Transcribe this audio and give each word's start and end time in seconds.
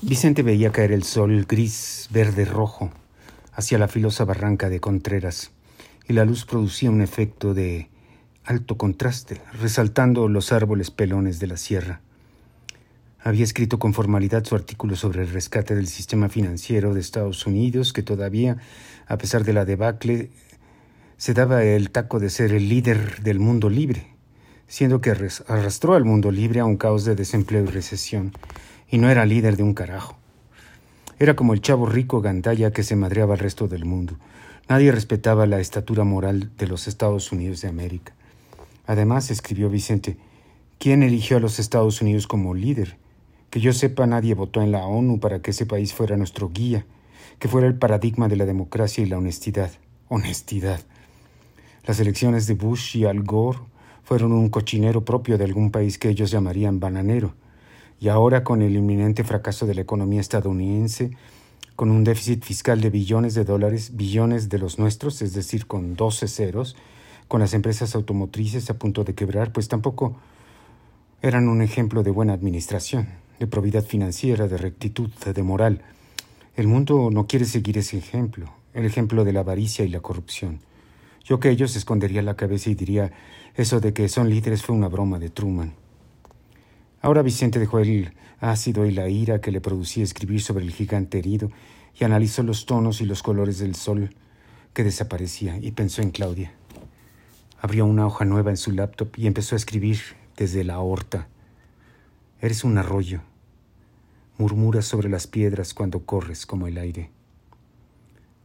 Vicente 0.00 0.44
veía 0.44 0.70
caer 0.70 0.92
el 0.92 1.02
sol 1.02 1.44
gris, 1.48 2.08
verde, 2.12 2.44
rojo 2.44 2.92
hacia 3.52 3.78
la 3.78 3.88
filosa 3.88 4.24
barranca 4.24 4.68
de 4.68 4.78
Contreras 4.78 5.50
y 6.08 6.12
la 6.12 6.24
luz 6.24 6.44
producía 6.44 6.88
un 6.88 7.02
efecto 7.02 7.52
de 7.52 7.90
alto 8.44 8.76
contraste, 8.76 9.40
resaltando 9.60 10.28
los 10.28 10.52
árboles 10.52 10.92
pelones 10.92 11.40
de 11.40 11.48
la 11.48 11.56
sierra. 11.56 12.00
Había 13.18 13.42
escrito 13.42 13.80
con 13.80 13.92
formalidad 13.92 14.44
su 14.44 14.54
artículo 14.54 14.94
sobre 14.94 15.22
el 15.22 15.30
rescate 15.30 15.74
del 15.74 15.88
sistema 15.88 16.28
financiero 16.28 16.94
de 16.94 17.00
Estados 17.00 17.44
Unidos, 17.44 17.92
que 17.92 18.04
todavía, 18.04 18.58
a 19.08 19.18
pesar 19.18 19.42
de 19.42 19.52
la 19.52 19.64
debacle, 19.64 20.30
se 21.16 21.34
daba 21.34 21.64
el 21.64 21.90
taco 21.90 22.20
de 22.20 22.30
ser 22.30 22.52
el 22.52 22.68
líder 22.68 23.20
del 23.22 23.40
mundo 23.40 23.68
libre, 23.68 24.14
siendo 24.68 25.00
que 25.00 25.10
arrastró 25.10 25.94
al 25.94 26.04
mundo 26.04 26.30
libre 26.30 26.60
a 26.60 26.64
un 26.64 26.76
caos 26.76 27.04
de 27.04 27.16
desempleo 27.16 27.64
y 27.64 27.66
recesión, 27.66 28.32
y 28.90 28.98
no 28.98 29.10
era 29.10 29.26
líder 29.26 29.56
de 29.56 29.62
un 29.62 29.74
carajo. 29.74 30.16
Era 31.18 31.34
como 31.34 31.52
el 31.52 31.60
chavo 31.60 31.86
rico 31.86 32.20
gandaya 32.20 32.72
que 32.72 32.82
se 32.82 32.96
madreaba 32.96 33.34
al 33.34 33.40
resto 33.40 33.68
del 33.68 33.84
mundo. 33.84 34.14
Nadie 34.68 34.92
respetaba 34.92 35.46
la 35.46 35.60
estatura 35.60 36.04
moral 36.04 36.50
de 36.56 36.66
los 36.66 36.86
Estados 36.86 37.32
Unidos 37.32 37.60
de 37.62 37.68
América. 37.68 38.14
Además, 38.86 39.30
escribió 39.30 39.68
Vicente, 39.68 40.16
¿quién 40.78 41.02
eligió 41.02 41.38
a 41.38 41.40
los 41.40 41.58
Estados 41.58 42.00
Unidos 42.00 42.26
como 42.26 42.54
líder? 42.54 42.96
Que 43.50 43.60
yo 43.60 43.72
sepa, 43.72 44.06
nadie 44.06 44.34
votó 44.34 44.62
en 44.62 44.72
la 44.72 44.86
ONU 44.86 45.20
para 45.20 45.40
que 45.40 45.50
ese 45.50 45.66
país 45.66 45.92
fuera 45.92 46.16
nuestro 46.16 46.50
guía, 46.50 46.86
que 47.38 47.48
fuera 47.48 47.66
el 47.66 47.74
paradigma 47.74 48.28
de 48.28 48.36
la 48.36 48.46
democracia 48.46 49.02
y 49.02 49.06
la 49.06 49.18
honestidad. 49.18 49.70
Honestidad. 50.08 50.80
Las 51.86 52.00
elecciones 52.00 52.46
de 52.46 52.54
Bush 52.54 52.96
y 52.96 53.06
Al 53.06 53.22
Gore 53.22 53.58
fueron 54.04 54.32
un 54.32 54.50
cochinero 54.50 55.04
propio 55.04 55.36
de 55.38 55.44
algún 55.44 55.70
país 55.70 55.98
que 55.98 56.10
ellos 56.10 56.30
llamarían 56.30 56.80
bananero. 56.80 57.34
Y 58.00 58.08
ahora, 58.08 58.44
con 58.44 58.62
el 58.62 58.76
inminente 58.76 59.24
fracaso 59.24 59.66
de 59.66 59.74
la 59.74 59.80
economía 59.80 60.20
estadounidense, 60.20 61.10
con 61.74 61.90
un 61.90 62.04
déficit 62.04 62.44
fiscal 62.44 62.80
de 62.80 62.90
billones 62.90 63.34
de 63.34 63.44
dólares, 63.44 63.96
billones 63.96 64.48
de 64.48 64.58
los 64.58 64.78
nuestros, 64.78 65.22
es 65.22 65.32
decir, 65.32 65.66
con 65.66 65.94
doce 65.94 66.28
ceros, 66.28 66.76
con 67.28 67.40
las 67.40 67.54
empresas 67.54 67.94
automotrices 67.94 68.70
a 68.70 68.78
punto 68.78 69.04
de 69.04 69.14
quebrar, 69.14 69.52
pues 69.52 69.68
tampoco 69.68 70.16
eran 71.22 71.48
un 71.48 71.62
ejemplo 71.62 72.02
de 72.02 72.10
buena 72.10 72.32
administración, 72.32 73.08
de 73.38 73.46
probidad 73.46 73.84
financiera, 73.84 74.48
de 74.48 74.56
rectitud, 74.56 75.10
de 75.10 75.42
moral. 75.42 75.82
El 76.56 76.68
mundo 76.68 77.10
no 77.12 77.26
quiere 77.26 77.44
seguir 77.44 77.78
ese 77.78 77.98
ejemplo, 77.98 78.52
el 78.74 78.84
ejemplo 78.84 79.24
de 79.24 79.32
la 79.32 79.40
avaricia 79.40 79.84
y 79.84 79.88
la 79.88 80.00
corrupción. 80.00 80.60
Yo 81.24 81.40
que 81.40 81.50
ellos 81.50 81.76
escondería 81.76 82.22
la 82.22 82.34
cabeza 82.34 82.70
y 82.70 82.74
diría, 82.74 83.12
eso 83.54 83.80
de 83.80 83.92
que 83.92 84.08
son 84.08 84.30
líderes 84.30 84.62
fue 84.62 84.74
una 84.74 84.88
broma 84.88 85.18
de 85.18 85.30
Truman. 85.30 85.74
Ahora 87.00 87.22
Vicente 87.22 87.58
dejó 87.58 87.78
el 87.78 88.12
ácido 88.40 88.86
y 88.86 88.90
la 88.90 89.08
ira 89.08 89.40
que 89.40 89.52
le 89.52 89.60
producía 89.60 90.04
escribir 90.04 90.42
sobre 90.42 90.64
el 90.64 90.72
gigante 90.72 91.18
herido 91.18 91.50
y 91.98 92.04
analizó 92.04 92.42
los 92.42 92.66
tonos 92.66 93.00
y 93.00 93.04
los 93.04 93.22
colores 93.22 93.58
del 93.58 93.74
sol 93.74 94.14
que 94.72 94.84
desaparecía 94.84 95.58
y 95.58 95.72
pensó 95.72 96.02
en 96.02 96.10
Claudia. 96.10 96.52
Abrió 97.60 97.86
una 97.86 98.06
hoja 98.06 98.24
nueva 98.24 98.50
en 98.50 98.56
su 98.56 98.70
laptop 98.72 99.08
y 99.16 99.26
empezó 99.26 99.54
a 99.54 99.58
escribir 99.58 99.98
desde 100.36 100.64
la 100.64 100.78
horta. 100.78 101.28
Eres 102.40 102.62
un 102.62 102.78
arroyo. 102.78 103.20
Murmuras 104.36 104.84
sobre 104.84 105.08
las 105.08 105.26
piedras 105.26 105.74
cuando 105.74 106.04
corres 106.04 106.46
como 106.46 106.68
el 106.68 106.78
aire. 106.78 107.10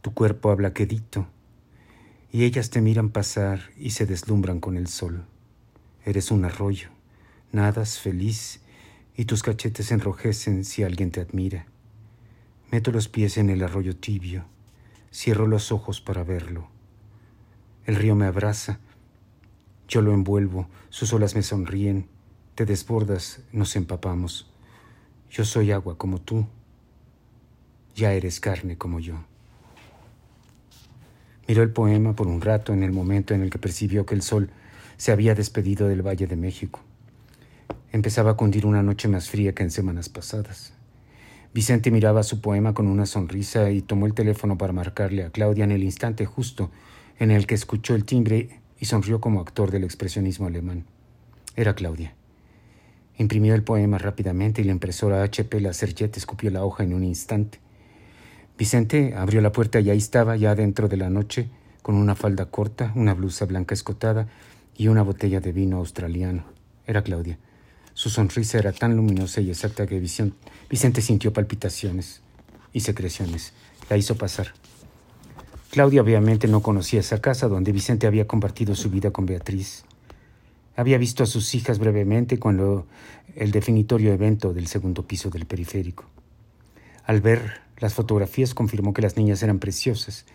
Tu 0.00 0.12
cuerpo 0.12 0.50
habla 0.50 0.72
quedito 0.72 1.26
y 2.32 2.42
ellas 2.42 2.70
te 2.70 2.80
miran 2.80 3.10
pasar 3.10 3.70
y 3.76 3.90
se 3.90 4.06
deslumbran 4.06 4.58
con 4.58 4.76
el 4.76 4.88
sol. 4.88 5.24
Eres 6.04 6.32
un 6.32 6.44
arroyo, 6.44 6.88
nadas 7.54 8.00
feliz 8.00 8.60
y 9.16 9.24
tus 9.26 9.42
cachetes 9.42 9.92
enrojecen 9.92 10.64
si 10.64 10.82
alguien 10.82 11.10
te 11.10 11.20
admira. 11.20 11.66
Meto 12.70 12.90
los 12.90 13.08
pies 13.08 13.38
en 13.38 13.48
el 13.48 13.62
arroyo 13.62 13.96
tibio, 13.96 14.44
cierro 15.12 15.46
los 15.46 15.70
ojos 15.70 16.00
para 16.00 16.24
verlo. 16.24 16.68
El 17.86 17.96
río 17.96 18.16
me 18.16 18.26
abraza, 18.26 18.80
yo 19.86 20.02
lo 20.02 20.12
envuelvo, 20.12 20.68
sus 20.88 21.12
olas 21.12 21.36
me 21.36 21.42
sonríen, 21.42 22.08
te 22.56 22.66
desbordas, 22.66 23.40
nos 23.52 23.76
empapamos. 23.76 24.50
Yo 25.30 25.44
soy 25.44 25.70
agua 25.70 25.96
como 25.96 26.20
tú, 26.20 26.46
ya 27.94 28.12
eres 28.12 28.40
carne 28.40 28.76
como 28.76 28.98
yo. 28.98 29.24
Miró 31.46 31.62
el 31.62 31.70
poema 31.70 32.16
por 32.16 32.26
un 32.26 32.40
rato 32.40 32.72
en 32.72 32.82
el 32.82 32.90
momento 32.90 33.34
en 33.34 33.42
el 33.42 33.50
que 33.50 33.58
percibió 33.58 34.06
que 34.06 34.14
el 34.14 34.22
sol 34.22 34.50
se 34.96 35.12
había 35.12 35.34
despedido 35.34 35.86
del 35.86 36.02
Valle 36.02 36.26
de 36.26 36.36
México. 36.36 36.80
Empezaba 37.92 38.32
a 38.32 38.34
cundir 38.34 38.66
una 38.66 38.82
noche 38.82 39.08
más 39.08 39.30
fría 39.30 39.54
que 39.54 39.62
en 39.62 39.70
semanas 39.70 40.08
pasadas. 40.08 40.72
Vicente 41.54 41.92
miraba 41.92 42.24
su 42.24 42.40
poema 42.40 42.74
con 42.74 42.88
una 42.88 43.06
sonrisa 43.06 43.70
y 43.70 43.80
tomó 43.80 44.06
el 44.06 44.14
teléfono 44.14 44.58
para 44.58 44.72
marcarle 44.72 45.22
a 45.22 45.30
Claudia 45.30 45.62
en 45.62 45.70
el 45.70 45.84
instante 45.84 46.26
justo 46.26 46.70
en 47.18 47.30
el 47.30 47.46
que 47.46 47.54
escuchó 47.54 47.94
el 47.94 48.04
timbre 48.04 48.60
y 48.80 48.86
sonrió 48.86 49.20
como 49.20 49.40
actor 49.40 49.70
del 49.70 49.84
expresionismo 49.84 50.48
alemán. 50.48 50.84
Era 51.54 51.74
Claudia. 51.74 52.14
Imprimió 53.16 53.54
el 53.54 53.62
poema 53.62 53.98
rápidamente 53.98 54.60
y 54.60 54.64
la 54.64 54.72
impresora 54.72 55.22
HP 55.22 55.60
Laserjet 55.60 56.16
escupió 56.16 56.50
la 56.50 56.64
hoja 56.64 56.82
en 56.82 56.92
un 56.92 57.04
instante. 57.04 57.60
Vicente 58.58 59.14
abrió 59.16 59.40
la 59.40 59.52
puerta 59.52 59.78
y 59.78 59.90
ahí 59.90 59.98
estaba, 59.98 60.36
ya 60.36 60.56
dentro 60.56 60.88
de 60.88 60.96
la 60.96 61.10
noche, 61.10 61.48
con 61.82 61.94
una 61.94 62.16
falda 62.16 62.46
corta, 62.46 62.92
una 62.96 63.14
blusa 63.14 63.44
blanca 63.44 63.74
escotada 63.74 64.26
y 64.76 64.88
una 64.88 65.02
botella 65.02 65.40
de 65.40 65.52
vino 65.52 65.76
australiano. 65.76 66.44
Era 66.86 67.02
Claudia. 67.02 67.38
Su 67.94 68.10
sonrisa 68.10 68.58
era 68.58 68.72
tan 68.72 68.96
luminosa 68.96 69.40
y 69.40 69.50
exacta 69.50 69.86
que 69.86 70.00
Vicente 70.00 71.00
sintió 71.00 71.32
palpitaciones 71.32 72.22
y 72.72 72.80
secreciones. 72.80 73.52
La 73.88 73.96
hizo 73.96 74.16
pasar. 74.16 74.48
Claudia 75.70 76.02
obviamente 76.02 76.48
no 76.48 76.60
conocía 76.60 77.00
esa 77.00 77.20
casa 77.20 77.46
donde 77.46 77.70
Vicente 77.70 78.08
había 78.08 78.26
compartido 78.26 78.74
su 78.74 78.90
vida 78.90 79.12
con 79.12 79.26
Beatriz. 79.26 79.84
Había 80.76 80.98
visto 80.98 81.22
a 81.22 81.26
sus 81.26 81.54
hijas 81.54 81.78
brevemente 81.78 82.40
cuando 82.40 82.86
el 83.36 83.52
definitorio 83.52 84.12
evento 84.12 84.52
del 84.52 84.66
segundo 84.66 85.06
piso 85.06 85.30
del 85.30 85.46
periférico. 85.46 86.04
Al 87.04 87.20
ver 87.20 87.60
las 87.78 87.94
fotografías 87.94 88.54
confirmó 88.54 88.92
que 88.92 89.02
las 89.02 89.16
niñas 89.16 89.42
eran 89.44 89.60
preciosas 89.60 90.26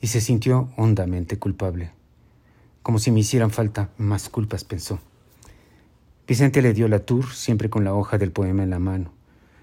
y 0.00 0.06
se 0.06 0.20
sintió 0.20 0.70
hondamente 0.76 1.38
culpable. 1.40 1.90
Como 2.82 3.00
si 3.00 3.10
me 3.10 3.20
hicieran 3.20 3.50
falta 3.50 3.90
más 3.98 4.28
culpas, 4.28 4.62
pensó. 4.62 5.00
Vicente 6.30 6.62
le 6.62 6.72
dio 6.72 6.86
la 6.86 7.00
tour, 7.00 7.26
siempre 7.32 7.70
con 7.70 7.82
la 7.82 7.92
hoja 7.92 8.16
del 8.16 8.30
poema 8.30 8.62
en 8.62 8.70
la 8.70 8.78
mano. 8.78 9.10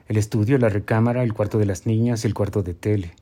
El 0.10 0.18
estudio, 0.18 0.58
la 0.58 0.68
recámara, 0.68 1.24
el 1.24 1.34
cuarto 1.34 1.60
de 1.60 1.66
las 1.66 1.86
niñas, 1.86 2.26
el 2.26 2.34
cuarto 2.34 2.62
de 2.62 2.74
tele. 2.74 3.14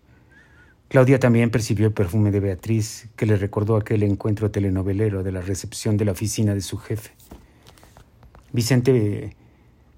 Claudia 0.88 1.20
también 1.20 1.52
percibió 1.52 1.86
el 1.86 1.94
perfume 1.94 2.32
de 2.32 2.40
Beatriz, 2.40 3.08
que 3.16 3.28
le 3.28 3.38
recordó 3.38 3.76
aquel 3.76 4.02
encuentro 4.02 4.50
telenovelero 4.50 5.22
de 5.22 5.32
la 5.32 5.42
recepción 5.42 5.96
de 5.96 6.06
la 6.06 6.14
oficina 6.14 6.56
de 6.56 6.62
su 6.62 6.80
jefe. 6.80 7.12
Vicente 8.52 9.36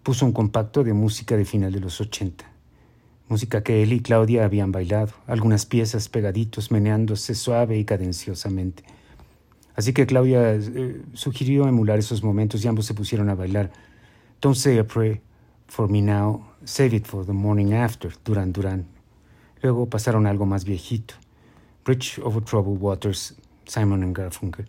puso 0.03 0.25
un 0.25 0.33
compacto 0.33 0.83
de 0.83 0.91
música 0.91 1.37
de 1.37 1.45
final 1.45 1.71
de 1.71 1.79
los 1.79 2.01
ochenta 2.01 2.51
música 3.29 3.63
que 3.63 3.81
él 3.81 3.93
y 3.93 4.01
Claudia 4.01 4.43
habían 4.43 4.73
bailado, 4.73 5.13
algunas 5.25 5.65
piezas 5.65 6.09
pegaditos, 6.09 6.69
meneándose 6.69 7.33
suave 7.33 7.77
y 7.77 7.85
cadenciosamente. 7.85 8.83
Así 9.77 9.93
que 9.93 10.07
Claudia 10.07 10.55
eh, 10.55 11.01
sugirió 11.13 11.67
emular 11.67 11.99
esos 11.99 12.23
momentos 12.23 12.65
y 12.65 12.67
ambos 12.67 12.87
se 12.87 12.95
pusieron 12.95 13.29
a 13.29 13.35
bailar. 13.35 13.71
Don't 14.41 14.57
say 14.57 14.79
a 14.79 14.83
prayer 14.83 15.21
for 15.67 15.87
me 15.87 16.01
now, 16.01 16.43
save 16.65 16.95
it 16.95 17.05
for 17.05 17.23
the 17.25 17.31
morning 17.31 17.73
after, 17.73 18.11
Duran 18.25 18.51
Duran. 18.51 18.87
Luego 19.61 19.87
pasaron 19.87 20.25
algo 20.25 20.47
más 20.47 20.65
viejito. 20.65 21.13
Bridge 21.85 22.19
over 22.23 22.43
Troubled 22.43 22.81
Waters, 22.81 23.35
Simon 23.65 24.01
and 24.01 24.17
Garfunkel. 24.17 24.65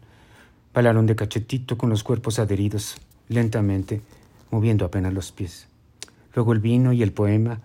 Bailaron 0.75 1.07
de 1.07 1.17
cachetito 1.17 1.79
con 1.79 1.89
los 1.89 2.05
cuerpos 2.05 2.39
adheridos, 2.39 2.97
lentamente, 3.29 4.03
moviendo 4.51 4.85
apenas 4.85 5.15
los 5.15 5.33
pies. 5.33 5.69
Luego 6.35 6.53
el 6.53 6.61
vino 6.61 6.93
y 6.93 7.03
el 7.03 7.13
poema, 7.13 7.61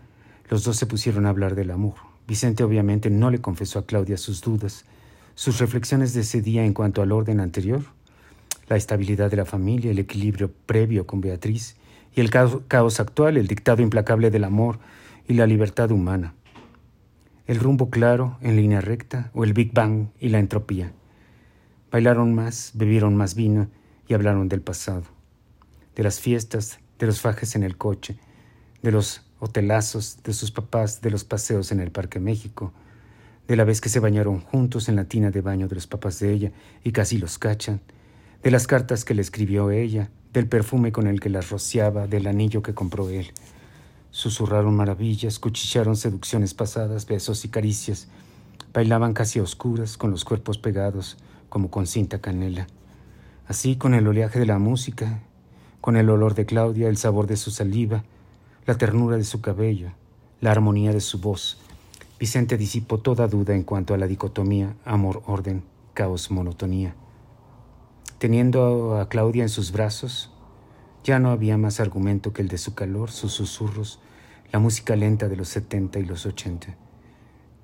los 0.49 0.63
dos 0.63 0.77
se 0.77 0.85
pusieron 0.85 1.25
a 1.25 1.29
hablar 1.29 1.55
del 1.55 1.71
amor. 1.71 1.95
Vicente 2.25 2.63
obviamente 2.63 3.09
no 3.09 3.29
le 3.29 3.41
confesó 3.41 3.79
a 3.79 3.85
Claudia 3.85 4.17
sus 4.17 4.39
dudas, 4.39 4.85
sus 5.35 5.59
reflexiones 5.59 6.13
de 6.13 6.21
ese 6.21 6.41
día 6.41 6.65
en 6.65 6.73
cuanto 6.73 7.01
al 7.01 7.11
orden 7.11 7.39
anterior, 7.39 7.81
la 8.69 8.77
estabilidad 8.77 9.29
de 9.29 9.37
la 9.37 9.45
familia, 9.45 9.91
el 9.91 9.99
equilibrio 9.99 10.51
previo 10.65 11.05
con 11.05 11.21
Beatriz 11.21 11.75
y 12.15 12.21
el 12.21 12.29
caos 12.29 12.99
actual, 12.99 13.37
el 13.37 13.47
dictado 13.47 13.81
implacable 13.81 14.29
del 14.29 14.43
amor 14.43 14.79
y 15.27 15.33
la 15.33 15.47
libertad 15.47 15.91
humana. 15.91 16.33
El 17.45 17.59
rumbo 17.59 17.89
claro, 17.89 18.37
en 18.41 18.55
línea 18.55 18.79
recta, 18.79 19.31
o 19.33 19.43
el 19.43 19.53
Big 19.53 19.73
Bang 19.73 20.07
y 20.19 20.29
la 20.29 20.39
entropía. 20.39 20.93
Bailaron 21.91 22.33
más, 22.33 22.71
bebieron 22.73 23.15
más 23.15 23.35
vino 23.35 23.67
y 24.07 24.13
hablaron 24.13 24.47
del 24.47 24.61
pasado, 24.61 25.03
de 25.95 26.03
las 26.03 26.19
fiestas, 26.19 26.79
de 26.99 27.07
los 27.07 27.21
fajes 27.21 27.55
en 27.55 27.63
el 27.63 27.77
coche, 27.77 28.17
de 28.81 28.91
los 28.91 29.25
hotelazos 29.39 30.19
de 30.23 30.33
sus 30.33 30.51
papás, 30.51 31.01
de 31.01 31.11
los 31.11 31.25
paseos 31.25 31.71
en 31.71 31.79
el 31.81 31.91
Parque 31.91 32.19
México, 32.19 32.73
de 33.47 33.55
la 33.55 33.63
vez 33.63 33.81
que 33.81 33.89
se 33.89 33.99
bañaron 33.99 34.39
juntos 34.39 34.89
en 34.89 34.95
la 34.95 35.05
tina 35.05 35.31
de 35.31 35.41
baño 35.41 35.67
de 35.67 35.75
los 35.75 35.87
papás 35.87 36.19
de 36.19 36.31
ella 36.33 36.51
y 36.83 36.91
casi 36.91 37.17
los 37.17 37.37
cachan, 37.37 37.81
de 38.41 38.51
las 38.51 38.67
cartas 38.67 39.05
que 39.05 39.13
le 39.13 39.21
escribió 39.21 39.71
ella, 39.71 40.09
del 40.33 40.47
perfume 40.47 40.91
con 40.91 41.07
el 41.07 41.19
que 41.19 41.29
las 41.29 41.49
rociaba, 41.49 42.07
del 42.07 42.27
anillo 42.27 42.63
que 42.63 42.73
compró 42.73 43.09
él. 43.09 43.31
Susurraron 44.11 44.75
maravillas, 44.75 45.39
cuchillaron 45.39 45.95
seducciones 45.95 46.53
pasadas, 46.53 47.05
besos 47.05 47.45
y 47.45 47.49
caricias. 47.49 48.07
Bailaban 48.73 49.13
casi 49.13 49.39
a 49.39 49.43
oscuras, 49.43 49.97
con 49.97 50.11
los 50.11 50.25
cuerpos 50.25 50.57
pegados, 50.57 51.17
como 51.49 51.69
con 51.69 51.87
cinta 51.87 52.19
canela. 52.19 52.67
Así, 53.47 53.75
con 53.75 53.93
el 53.93 54.07
oleaje 54.07 54.39
de 54.39 54.45
la 54.45 54.59
música, 54.59 55.21
con 55.81 55.97
el 55.97 56.09
olor 56.09 56.33
de 56.33 56.45
Claudia, 56.45 56.89
el 56.89 56.97
sabor 56.97 57.27
de 57.27 57.37
su 57.37 57.51
saliva, 57.51 58.03
la 58.65 58.77
ternura 58.77 59.17
de 59.17 59.23
su 59.23 59.41
cabello, 59.41 59.91
la 60.41 60.51
armonía 60.51 60.93
de 60.93 61.01
su 61.01 61.19
voz, 61.19 61.57
Vicente 62.19 62.57
disipó 62.57 62.99
toda 62.99 63.27
duda 63.27 63.53
en 63.53 63.63
cuanto 63.63 63.93
a 63.93 63.97
la 63.97 64.07
dicotomía 64.07 64.75
amor-orden, 64.85 65.63
caos-monotonía. 65.93 66.95
Teniendo 68.17 68.97
a 68.97 69.09
Claudia 69.09 69.43
en 69.43 69.49
sus 69.49 69.71
brazos, 69.71 70.31
ya 71.03 71.19
no 71.19 71.31
había 71.31 71.57
más 71.57 71.79
argumento 71.79 72.31
que 72.31 72.41
el 72.41 72.47
de 72.47 72.57
su 72.57 72.75
calor, 72.75 73.11
sus 73.11 73.33
susurros, 73.33 73.99
la 74.51 74.59
música 74.59 74.95
lenta 74.95 75.27
de 75.27 75.35
los 75.35 75.49
setenta 75.49 75.99
y 75.99 76.05
los 76.05 76.25
ochenta. 76.25 76.77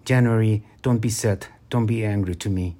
January, 0.06 0.64
don't 0.82 1.02
be 1.02 1.10
sad, 1.10 1.40
don't 1.70 1.88
be 1.88 2.06
angry 2.06 2.36
to 2.36 2.50
me. 2.50 2.76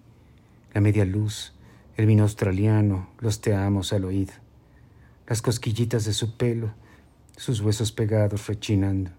La 0.74 0.82
media 0.82 1.06
luz, 1.06 1.54
el 1.96 2.08
vino 2.08 2.24
australiano, 2.24 3.10
los 3.20 3.40
te 3.40 3.56
amos 3.56 3.94
al 3.94 4.06
oído. 4.06 4.34
Las 5.28 5.42
cosquillitas 5.42 6.06
de 6.06 6.14
su 6.14 6.36
pelo, 6.36 6.72
sus 7.38 7.62
huesos 7.62 7.92
pegados 7.92 8.48
rechinando. 8.48 9.12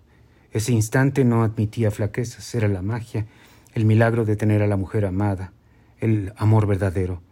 Ese 0.52 0.72
instante 0.72 1.24
no 1.24 1.44
admitía 1.44 1.90
flaquezas, 1.90 2.54
era 2.54 2.66
la 2.66 2.82
magia, 2.82 3.26
el 3.74 3.84
milagro 3.84 4.24
de 4.24 4.34
tener 4.36 4.62
a 4.62 4.66
la 4.66 4.76
mujer 4.76 5.04
amada, 5.04 5.52
el 6.00 6.32
amor 6.36 6.66
verdadero. 6.66 7.22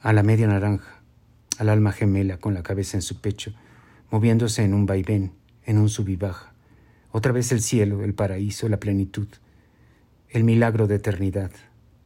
A 0.00 0.12
la 0.12 0.22
media 0.22 0.46
naranja, 0.46 1.02
al 1.58 1.68
alma 1.68 1.90
gemela 1.90 2.38
con 2.38 2.54
la 2.54 2.62
cabeza 2.62 2.96
en 2.96 3.02
su 3.02 3.20
pecho, 3.20 3.52
moviéndose 4.10 4.62
en 4.62 4.74
un 4.74 4.86
vaivén, 4.86 5.32
en 5.64 5.78
un 5.78 5.88
sub 5.88 6.16
baja. 6.16 6.52
Otra 7.10 7.32
vez 7.32 7.50
el 7.50 7.62
cielo, 7.62 8.04
el 8.04 8.14
paraíso, 8.14 8.68
la 8.68 8.78
plenitud, 8.78 9.26
el 10.30 10.44
milagro 10.44 10.86
de 10.86 10.96
eternidad, 10.96 11.50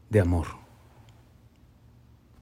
de 0.08 0.20
amor. 0.20 0.61